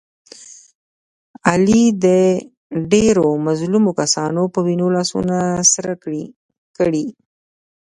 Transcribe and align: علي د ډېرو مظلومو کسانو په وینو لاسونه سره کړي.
علي 1.49 1.83
د 2.03 2.05
ډېرو 2.91 3.27
مظلومو 3.47 3.91
کسانو 3.99 4.41
په 4.53 4.59
وینو 4.65 4.87
لاسونه 4.95 5.37
سره 5.73 5.93
کړي. 6.79 7.05